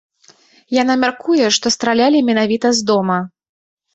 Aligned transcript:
Яна 0.81 0.95
мяркуе, 1.03 1.45
што 1.59 1.73
стралялі 1.75 2.19
менавіта 2.31 2.67
з 2.79 2.87
дома. 2.91 3.17